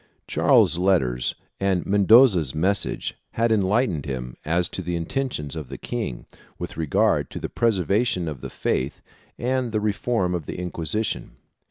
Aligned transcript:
Charles's 0.27 0.79
letters 0.79 1.35
and 1.59 1.85
Mendoza's 1.85 2.55
message 2.55 3.13
had 3.33 3.51
enlightened 3.51 4.07
him 4.07 4.35
as 4.43 4.67
to 4.69 4.81
the 4.81 4.95
intentions 4.95 5.55
of 5.55 5.69
the 5.69 5.77
king 5.77 6.25
with 6.57 6.75
regard 6.75 7.29
to 7.29 7.39
the 7.39 7.49
preservation 7.49 8.27
of 8.27 8.41
the 8.41 8.49
faith 8.49 9.03
and 9.37 9.71
the 9.71 9.79
reform 9.79 10.33
of 10.33 10.47
the 10.47 10.57
Inquisition. 10.57 11.33